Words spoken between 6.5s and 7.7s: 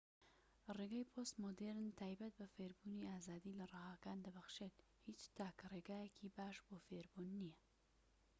بۆ فێربوون نیە